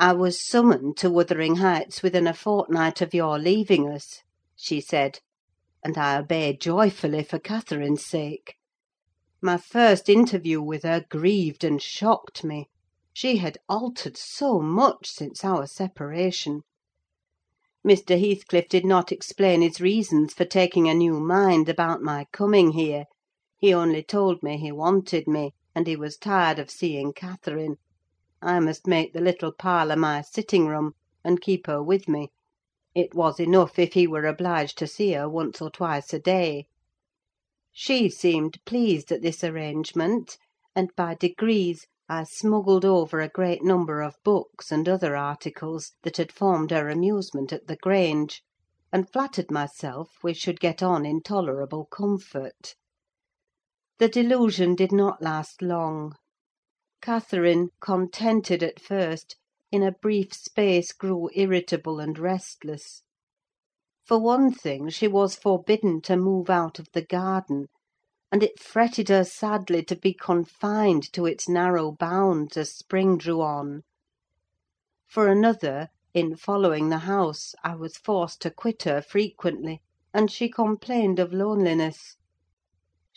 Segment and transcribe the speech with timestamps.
[0.00, 4.22] "I was summoned to Wuthering Heights within a fortnight of your leaving us,"
[4.54, 5.18] she said;
[5.82, 8.54] and I obeyed joyfully for Catherine's sake.
[9.42, 12.68] My first interview with her grieved and shocked me:
[13.12, 16.62] she had altered so much since our separation.
[17.84, 18.16] Mr.
[18.20, 23.06] Heathcliff did not explain his reasons for taking a new mind about my coming here:
[23.58, 27.78] he only told me he wanted me, and he was tired of seeing Catherine.
[28.40, 30.92] I must make the little parlour my sitting room,
[31.24, 32.30] and keep her with me:
[32.94, 36.68] it was enough if he were obliged to see her once or twice a day.
[37.72, 40.38] She seemed pleased at this arrangement,
[40.72, 46.16] and by degrees I smuggled over a great number of books and other articles that
[46.18, 48.44] had formed her amusement at the Grange,
[48.92, 52.76] and flattered myself we should get on in tolerable comfort.
[53.98, 56.14] The delusion did not last long.
[57.00, 59.36] Catherine, contented at first,
[59.72, 63.02] in a brief space grew irritable and restless.
[64.04, 67.68] For one thing, she was forbidden to move out of the garden,
[68.30, 73.40] and it fretted her sadly to be confined to its narrow bounds as spring drew
[73.40, 73.82] on.
[75.06, 79.80] For another, in following the house, I was forced to quit her frequently,
[80.12, 82.17] and she complained of loneliness.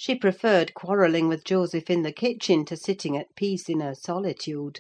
[0.04, 4.80] She preferred quarrelling with Joseph in the kitchen to sitting at peace in her solitude.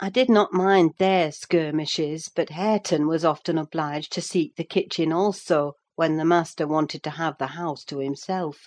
[0.00, 5.12] I did not mind their skirmishes, but Hareton was often obliged to seek the kitchen
[5.12, 8.66] also, when the master wanted to have the house to himself;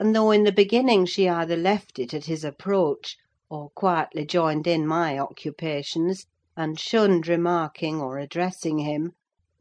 [0.00, 3.16] and though in the beginning she either left it at his approach,
[3.48, 9.12] or quietly joined in my occupations, and shunned remarking or addressing him,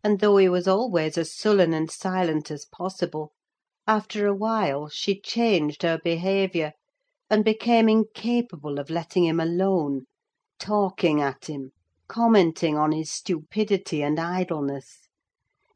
[0.03, 3.31] and though he was always as sullen and silent as possible,
[3.89, 6.73] after a while she changed her behaviour,
[7.29, 10.01] and became incapable of letting him alone
[10.59, 11.71] talking at him,
[12.09, 15.07] commenting on his stupidity and idleness;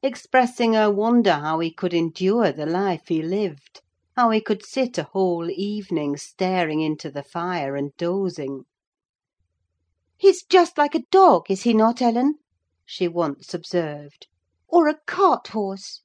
[0.04, 3.80] expressing her wonder how he could endure the life he lived;
[4.18, 8.66] how he could sit a whole evening staring into the fire and dozing.
[10.18, 12.40] "He's just like a dog, is he not, Ellen?"
[12.86, 14.28] she once observed;
[14.68, 16.02] "or a cart horse.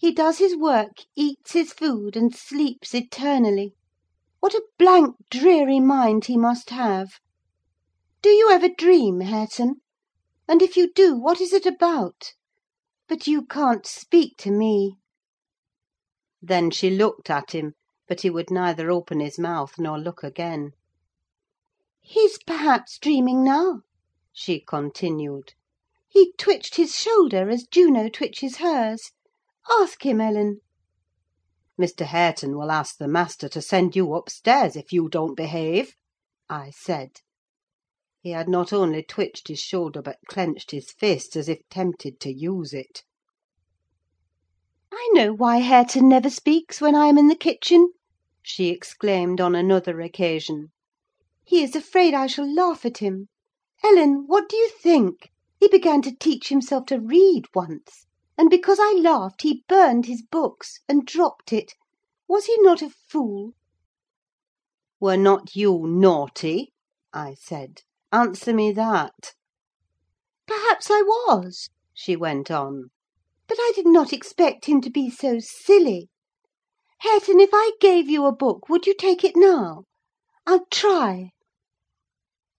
[0.00, 3.74] He does his work, eats his food, and sleeps eternally.
[4.38, 7.14] What a blank, dreary mind he must have!
[8.22, 9.80] Do you ever dream, Hareton?
[10.46, 12.34] and if you do, what is it about?
[13.08, 14.98] But you can't speak to me."
[16.40, 17.74] Then she looked at him,
[18.06, 20.74] but he would neither open his mouth nor look again.
[22.00, 23.80] "He's perhaps dreaming now,"
[24.32, 25.54] she continued.
[26.08, 29.10] "He twitched his shoulder as Juno twitches hers.
[29.70, 30.62] Ask him, Ellen."
[31.78, 32.06] "Mr.
[32.06, 35.94] Hareton will ask the master to send you upstairs if you don't behave,"
[36.48, 37.20] I said.
[38.22, 42.32] He had not only twitched his shoulder, but clenched his fist, as if tempted to
[42.32, 43.02] use it.
[44.90, 47.90] "I know why Hareton never speaks when I am in the kitchen!"
[48.42, 50.68] she exclaimed on another occasion.
[51.44, 53.28] "He is afraid I shall laugh at him.
[53.84, 55.28] Ellen, what do you think?
[55.60, 58.06] He began to teach himself to read once,
[58.38, 61.74] and because I laughed he burned his books, and dropped it.
[62.28, 63.54] Was he not a fool?"
[65.00, 66.72] "Were not you naughty?"
[67.12, 67.82] I said.
[68.12, 69.34] Answer me that."
[70.46, 72.90] "Perhaps I was," she went on;
[73.48, 76.08] "but I did not expect him to be so silly.
[77.00, 79.82] Hareton, if I gave you a book, would you take it now?
[80.46, 81.32] I'll try."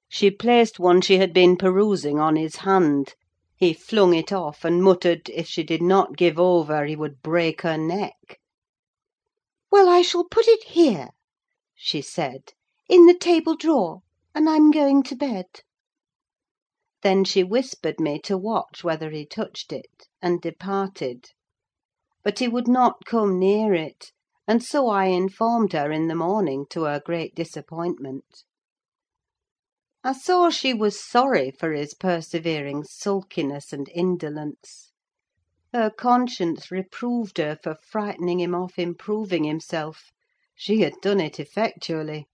[0.09, 3.15] She placed one she had been perusing on his hand.
[3.61, 7.63] He flung it off, and muttered, if she did not give over, he would break
[7.63, 8.39] her neck.
[9.69, 11.09] "Well, I shall put it here,"
[11.75, 12.53] she said,
[12.87, 13.99] "in the table drawer
[14.33, 15.47] and I'm going to bed."
[17.03, 21.25] Then she whispered me to watch whether he touched it, and departed.
[22.23, 24.13] But he would not come near it,
[24.47, 28.45] and so I informed her in the morning, to her great disappointment.
[30.01, 34.93] I saw she was sorry for his persevering sulkiness and indolence.
[35.73, 40.13] Her conscience reproved her for frightening him off improving himself:
[40.55, 42.27] she had done it effectually.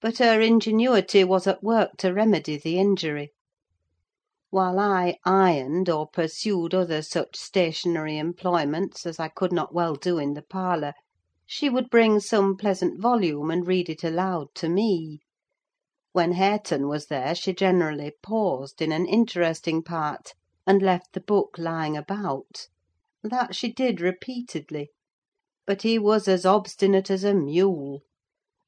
[0.00, 3.30] But her ingenuity was at work to remedy the injury.
[4.50, 10.18] While I ironed, or pursued other such stationary employments as I could not well do
[10.18, 10.94] in the parlour,
[11.46, 15.20] she would bring some pleasant volume and read it aloud to me.
[16.16, 20.32] When Hareton was there, she generally paused in an interesting part,
[20.66, 22.68] and left the book lying about:
[23.22, 24.92] that she did repeatedly;
[25.66, 28.00] but he was as obstinate as a mule.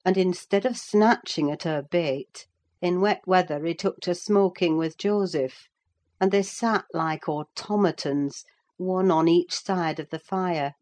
[0.05, 2.47] And instead of snatching at her bait,
[2.83, 5.69] in wet weather he took to smoking with Joseph,
[6.21, 8.45] and they sat like automatons,
[8.77, 10.75] one on each side of the fire;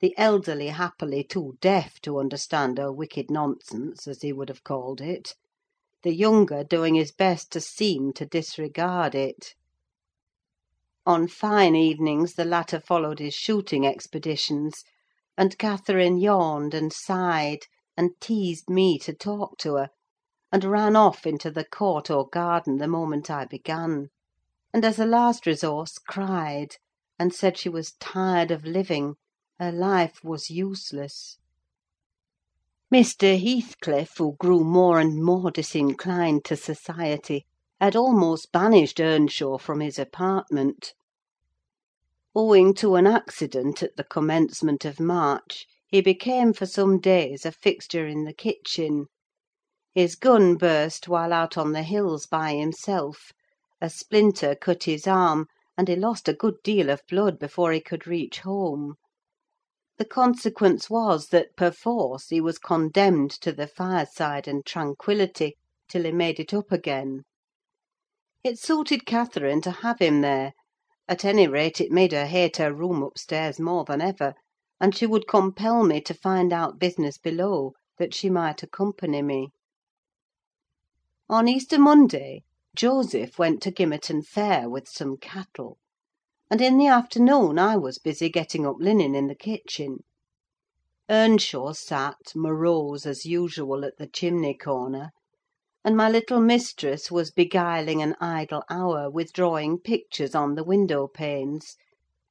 [0.00, 5.02] the elderly happily too deaf to understand her wicked nonsense, as he would have called
[5.02, 5.34] it;
[6.04, 9.54] the younger doing his best to seem to disregard it.
[11.04, 14.84] On fine evenings the latter followed his shooting expeditions,
[15.36, 17.66] and Catherine yawned and sighed,
[17.96, 19.88] and teased me to talk to her,
[20.52, 24.10] and ran off into the court or garden the moment I began;
[24.72, 26.76] and, as a last resource, cried,
[27.18, 29.16] and said she was tired of living:
[29.58, 31.38] her life was useless.
[32.90, 33.38] Mr.
[33.38, 37.44] Heathcliff, who grew more and more disinclined to society,
[37.78, 40.94] had almost banished Earnshaw from his apartment.
[42.34, 47.52] Owing to an accident at the commencement of March, he became for some days a
[47.52, 49.08] fixture in the kitchen.
[49.94, 53.32] His gun burst while out on the hills by himself;
[53.82, 55.44] a splinter cut his arm,
[55.76, 58.94] and he lost a good deal of blood before he could reach home.
[59.98, 65.56] The consequence was that, perforce, he was condemned to the fireside and tranquillity
[65.88, 67.24] till he made it up again.
[68.44, 70.52] It suited Catherine to have him there;
[71.08, 74.34] at any rate, it made her hate her room upstairs more than ever,
[74.80, 79.48] and she would compel me to find out business below, that she might accompany me.
[81.28, 82.44] On Easter Monday,
[82.76, 85.76] Joseph went to Gimmerton Fair with some cattle
[86.50, 89.98] and in the afternoon I was busy getting up linen in the kitchen.
[91.10, 95.10] Earnshaw sat, morose as usual, at the chimney corner;
[95.84, 101.06] and my little mistress was beguiling an idle hour with drawing pictures on the window
[101.06, 101.76] panes,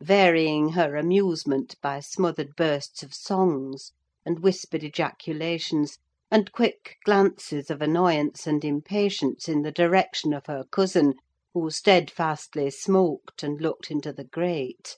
[0.01, 3.91] varying her amusement by smothered bursts of songs,
[4.25, 5.99] and whispered ejaculations,
[6.31, 11.13] and quick glances of annoyance and impatience in the direction of her cousin,
[11.59, 14.95] who steadfastly smoked and looked into the grate.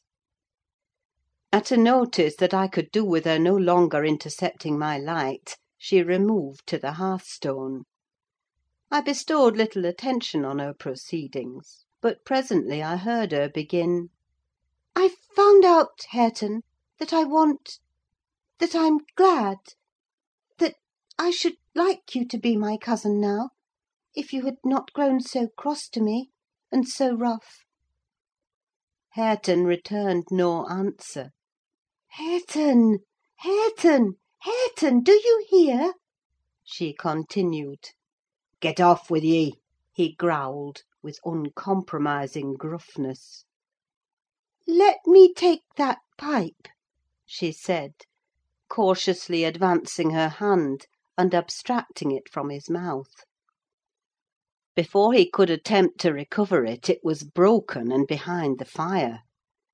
[1.54, 6.04] At a notice that I could do with her no longer intercepting my light, she
[6.04, 7.86] removed to the hearthstone.
[8.92, 14.10] I bestowed little attention on her proceedings; but presently I heard her begin—
[14.98, 16.64] "I've found out, Hareton,
[17.00, 20.76] that I want—that I'm glad—that
[21.18, 23.52] I should like you to be my cousin now,
[24.14, 26.32] if you had not grown so cross to me
[26.71, 27.66] and so rough."
[29.13, 31.31] Hareton returned no answer.
[32.10, 33.00] "Hareton!
[33.38, 34.18] Hareton!
[34.42, 35.01] Hareton!
[35.01, 35.94] do you hear?"
[36.63, 37.89] she continued.
[38.60, 39.56] "Get off with ye!"
[39.92, 43.45] he growled, with uncompromising gruffness.
[44.68, 46.68] "Let me take that pipe,"
[47.25, 47.94] she said,
[48.69, 50.86] cautiously advancing her hand,
[51.18, 53.25] and abstracting it from his mouth.
[54.75, 59.21] Before he could attempt to recover it, it was broken and behind the fire.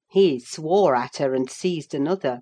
[0.09, 2.39] He swore at her, and seized another.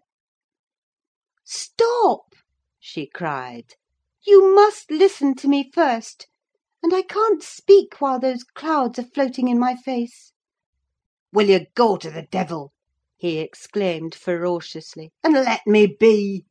[1.43, 2.35] "Stop!"
[2.79, 3.73] she cried.
[4.21, 6.27] "You must listen to me first;
[6.83, 10.31] and I can't speak while those clouds are floating in my face."
[11.31, 12.71] "Will you go to the devil!"
[13.17, 16.45] he exclaimed ferociously, "and let me be?"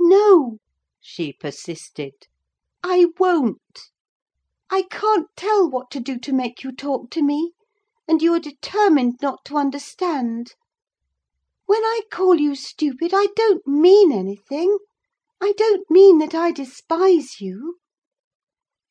[0.00, 0.58] "No,"
[0.98, 2.26] she persisted,
[2.82, 3.90] "I won't.
[4.70, 7.52] I can't tell what to do to make you talk to me,
[8.06, 10.54] and you are determined not to understand.
[11.64, 14.76] When I call you stupid, I don't mean anything:
[15.40, 17.78] I don't mean that I despise you.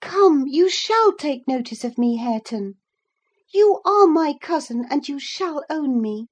[0.01, 2.75] Come, you shall take notice of me, Hareton.
[3.53, 6.27] You are my cousin, and you shall own me."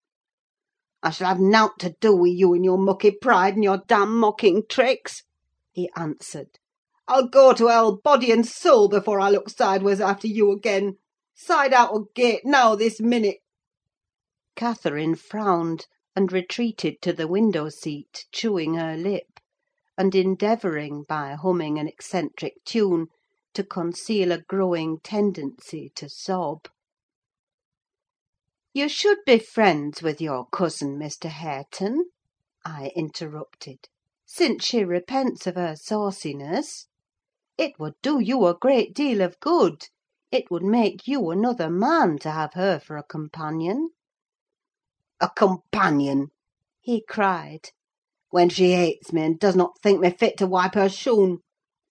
[1.04, 4.18] "I shall have naught to do with you and your mucky pride, and your damned
[4.18, 5.22] mocking tricks,"
[5.72, 6.58] he answered.
[7.08, 10.98] I'll go to hell, body and soul, before I look sideways after you again.
[11.36, 13.42] Side out o' gate, now, this minute!"
[14.56, 15.86] Catherine frowned,
[16.16, 19.40] and retreated to the window seat, chewing her lip,
[19.96, 23.10] and endeavouring, by humming an eccentric tune,
[23.54, 26.68] to conceal a growing tendency to sob.
[28.74, 31.30] "You should be friends with your cousin, Mr.
[31.30, 32.10] Hareton,"
[32.66, 33.90] I interrupted,
[34.26, 36.88] "since she repents of her sauciness.
[37.58, 39.88] It would do you a great deal of good:
[40.30, 43.92] it would make you another man to have her for a companion."
[45.22, 46.32] "A companion!"
[46.82, 47.70] he cried.
[48.30, 51.44] "When she hates me, and does not think me fit to wipe her shoon!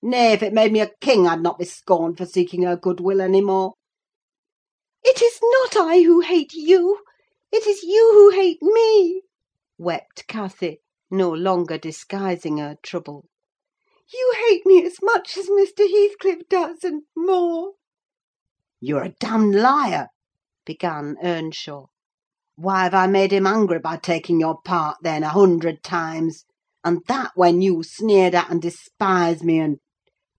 [0.02, 3.00] Nay, if it made me a king, I'd not be scorned for seeking her good
[3.00, 3.72] will any more."
[5.02, 7.02] "It is not I who hate you:
[7.50, 9.22] it is you who hate me!"
[9.78, 13.24] wept Cathy, no longer disguising her trouble.
[14.12, 15.88] You hate me as much as Mr.
[15.90, 17.72] Heathcliff does, and more!"
[18.78, 20.08] "You're a damned liar!"
[20.66, 21.86] began Earnshaw.
[22.56, 26.44] "Why have I made him angry by taking your part, then, a hundred times?
[26.84, 29.78] And that when you sneered at and despised me, and—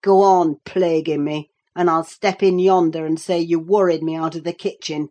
[0.03, 4.35] Go on plaguing me, and I'll step in yonder and say you worried me out
[4.35, 5.09] of the kitchen."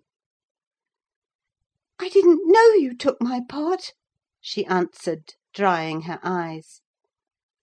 [1.99, 3.95] "I didn't know you took my part,"
[4.41, 6.83] she answered, drying her eyes;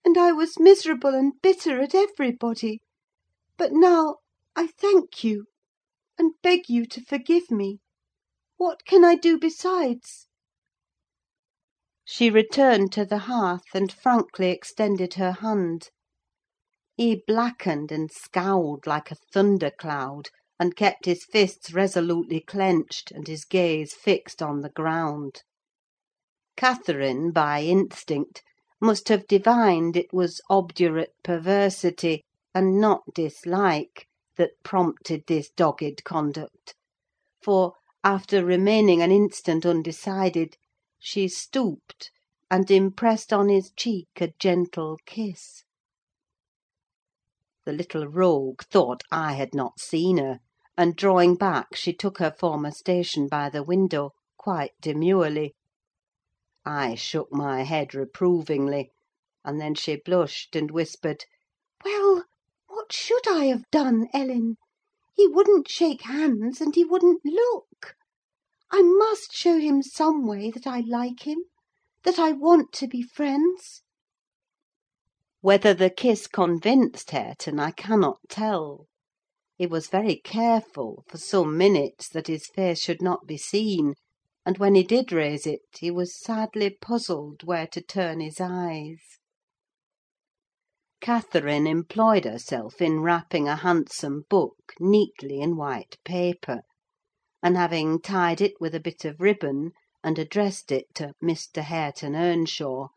[0.04, 2.82] "and I was miserable and bitter at everybody.
[3.56, 4.18] But now
[4.56, 5.46] I thank you,
[6.18, 7.82] and beg you to forgive me.
[8.58, 10.26] What can I do besides?"
[12.04, 15.90] She returned to the hearth, and frankly extended her hand.
[16.98, 20.30] He blackened and scowled like a thunder cloud,
[20.60, 25.44] and kept his fists resolutely clenched, and his gaze fixed on the ground.
[26.58, 28.42] Catherine, by instinct,
[28.84, 32.24] must have divined it was obdurate perversity,
[32.56, 34.08] and not dislike,
[34.38, 36.74] that prompted this dogged conduct;
[37.44, 37.74] for,
[38.04, 40.58] after remaining an instant undecided,
[40.98, 42.10] she stooped,
[42.50, 45.64] and impressed on his cheek a gentle kiss.
[47.66, 50.40] The little rogue thought I had not seen her,
[50.76, 55.54] and drawing back, she took her former station by the window, quite demurely.
[56.64, 58.92] I shook my head reprovingly,
[59.44, 61.26] and then she blushed and whispered,
[61.84, 62.26] "Well,
[62.68, 64.58] what should I have done, Ellen?
[65.16, 67.96] He wouldn't shake hands, and he wouldn't look.
[68.70, 71.46] I must show him some way that I like him,
[72.04, 73.82] that I want to be friends."
[75.40, 78.86] Whether the kiss convinced Hareton I cannot tell.
[79.58, 83.96] He was very careful, for some minutes, that his face should not be seen;
[84.46, 89.20] and when he did raise it, he was sadly puzzled where to turn his eyes.
[91.00, 96.62] Catherine employed herself in wrapping a handsome book neatly in white paper,
[97.44, 99.72] and having tied it with a bit of ribbon,
[100.04, 101.62] and addressed it to "Mr.
[101.62, 102.88] Hareton Earnshaw,"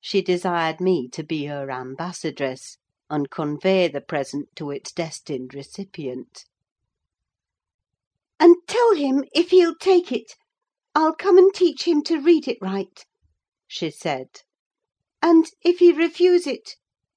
[0.00, 2.78] she desired me to be her ambassadress,
[3.10, 6.44] and convey the present to its destined recipient.
[8.40, 10.34] "And tell him, if he'll take it,
[10.96, 13.04] I'll come and teach him to read it right,"
[13.66, 14.28] she said;
[15.20, 16.76] "and if he refuse it,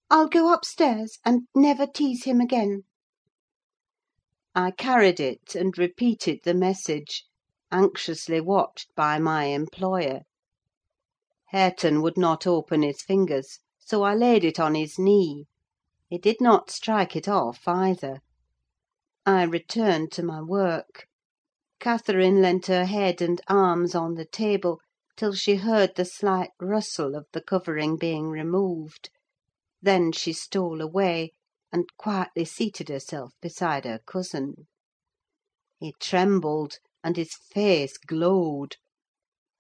[0.09, 2.85] I'll go upstairs and never tease him again."
[4.55, 7.25] I carried it, and repeated the message,
[7.71, 10.21] anxiously watched by my employer.
[11.49, 15.45] Hareton would not open his fingers, so I laid it on his knee.
[16.09, 18.21] He did not strike it off, either.
[19.23, 21.05] I returned to my work.
[21.79, 24.81] Catherine leant her head and arms on the table
[25.15, 29.09] till she heard the slight rustle of the covering being removed;
[29.81, 31.31] then she stole away,
[31.71, 34.67] and quietly seated herself beside her cousin.
[35.79, 38.75] He trembled, and his face glowed.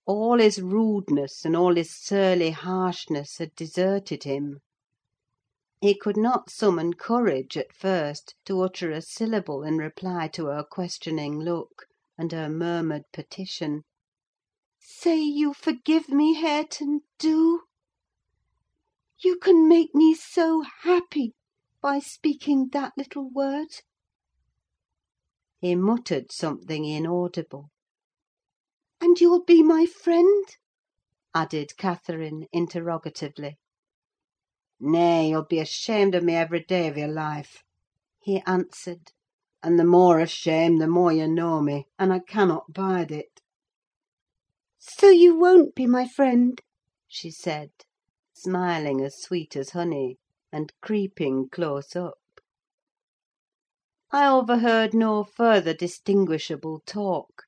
[0.05, 4.59] All his rudeness and all his surly harshness had deserted him.
[5.79, 10.63] He could not summon courage, at first, to utter a syllable in reply to her
[10.69, 11.85] questioning look,
[12.17, 13.83] and her murmured petition.
[14.79, 17.61] "Say you forgive me, Hareton, do!
[19.19, 21.33] You can make me so happy
[21.81, 23.67] by speaking that little word."
[25.59, 27.69] He muttered something inaudible.
[28.99, 30.45] "And you'll be my friend?"
[31.35, 33.57] added Catherine, interrogatively.
[34.79, 37.63] "Nay, you'll be ashamed of me every day of your life,"
[38.19, 39.11] he answered;
[39.67, 43.41] "and the more ashamed, the more you know me, and I cannot bide it."
[44.79, 46.61] "So you won't be my friend?"
[47.05, 47.71] she said,
[48.31, 50.19] smiling as sweet as honey,
[50.53, 52.21] and creeping close up.
[54.09, 57.43] I overheard no further distinguishable talk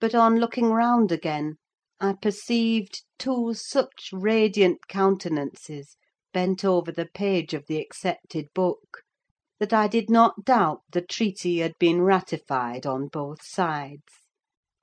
[0.00, 1.58] but on looking round again,
[2.00, 5.96] I perceived two such radiant countenances
[6.32, 9.04] bent over the page of the accepted book,
[9.58, 14.26] that I did not doubt the treaty had been ratified on both sides,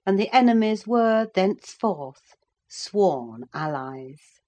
[0.05, 2.35] and the enemies were thenceforth
[2.67, 4.41] sworn allies.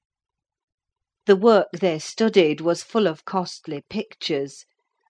[1.25, 4.65] The work they studied was full of costly pictures,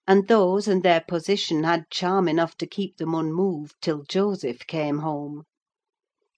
[0.06, 4.98] and those and their position had charm enough to keep them unmoved till Joseph came
[4.98, 5.44] home.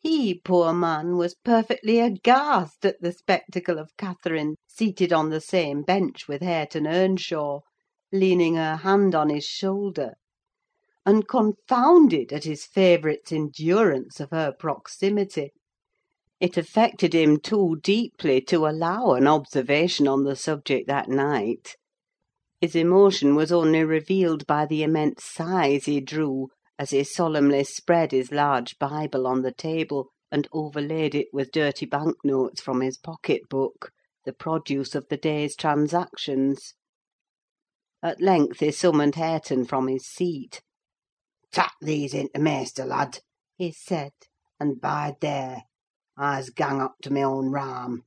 [0.00, 5.82] He, poor man, was perfectly aghast at the spectacle of Catherine seated on the same
[5.82, 7.60] bench with Hareton Earnshaw,
[8.12, 10.14] leaning her hand on his shoulder,
[11.04, 15.52] and confounded at his favourite's endurance of her proximity.
[16.40, 21.76] It affected him too deeply to allow an observation on the subject that night.
[22.60, 26.48] His emotion was only revealed by the immense sighs he drew
[26.78, 31.86] as he solemnly spread his large Bible on the table, and overlaid it with dirty
[31.86, 33.90] bank notes from his pocket book,
[34.24, 36.74] the produce of the day's transactions.
[38.00, 40.62] At length he summoned Hareton from his seat.
[41.50, 43.18] "Tak these in to maister, lad,"
[43.56, 44.12] he said,
[44.60, 45.64] "and bide there.
[46.16, 48.04] I's gang up to my own rahm.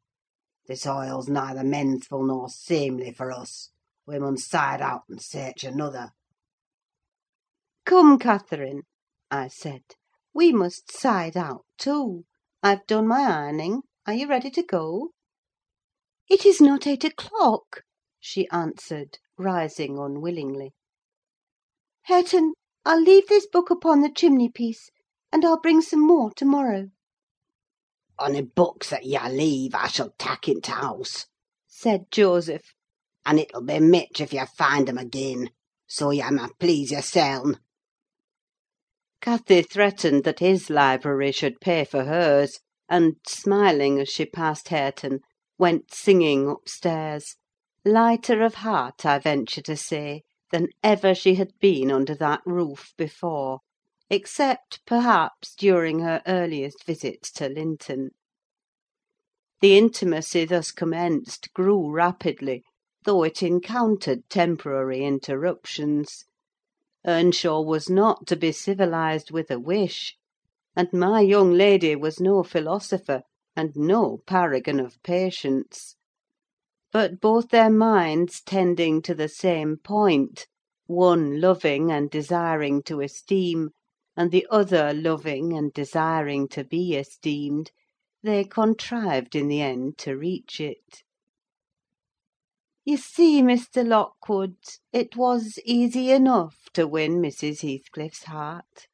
[0.66, 3.72] This hoile's neither mensful nor seemly for us:
[4.06, 6.12] we mun side out and search another."
[7.86, 8.84] "Come, Catherine,"
[9.30, 9.84] I said,
[10.34, 12.24] "we must side out too.
[12.64, 15.12] I've done my ironing: are you ready to go?"
[16.30, 17.84] "It is not eight o'clock,"
[18.22, 20.72] she answered, rising unwillingly.
[22.04, 22.54] "Hareton,
[22.86, 24.92] I'll leave this book upon the chimney piece,
[25.32, 26.90] and I'll bring some more to morrow."
[28.20, 31.26] "Ony books that yah leave I shall tak' into house,"
[31.68, 32.74] said Joseph;
[33.26, 35.50] "and it'll be mitch if yah find 'em again,
[35.88, 37.60] so yah may please yourseln."
[39.22, 45.22] Cathy threatened that his library should pay for hers, and, smiling as she passed Hareton,
[45.58, 47.38] went singing upstairs:
[47.86, 50.22] lighter of heart, I venture to say,
[50.52, 53.60] than ever she had been under that roof before,
[54.10, 58.12] except, perhaps, during her earliest visits to Linton.
[59.62, 62.64] The intimacy thus commenced grew rapidly,
[63.04, 66.26] though it encountered temporary interruptions.
[67.06, 70.16] Earnshaw was not to be civilised with a wish;
[70.76, 73.24] and my young lady was no philosopher,
[73.56, 75.96] and no paragon of patience.
[76.92, 80.48] But both their minds tending to the same point,
[80.88, 83.72] one loving and desiring to esteem,
[84.18, 87.72] and the other loving and desiring to be esteemed,
[88.24, 91.04] they contrived in the end to reach it.
[92.84, 93.88] You see, Mr.
[93.88, 94.58] Lockwood,
[94.92, 97.62] it was easy enough to win Mrs.
[97.62, 98.88] Heathcliff's heart.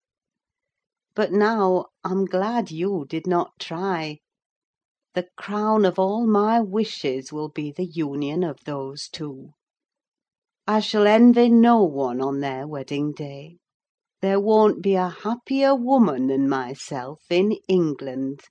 [1.15, 4.19] But now I'm glad you did not try.
[5.17, 9.53] The crown of all my wishes will be the union of those two.
[10.67, 13.57] I shall envy no one on their wedding day.
[14.21, 18.41] There won't be a happier woman than myself in England.